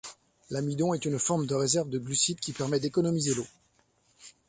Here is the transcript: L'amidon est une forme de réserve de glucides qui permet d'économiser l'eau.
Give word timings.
L'amidon 0.49 0.95
est 0.95 1.05
une 1.05 1.19
forme 1.19 1.45
de 1.45 1.53
réserve 1.53 1.87
de 1.91 1.99
glucides 1.99 2.39
qui 2.39 2.53
permet 2.53 2.79
d'économiser 2.79 3.35
l'eau. 3.35 3.45